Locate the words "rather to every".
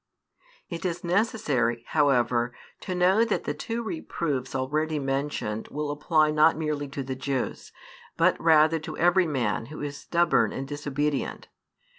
8.41-9.27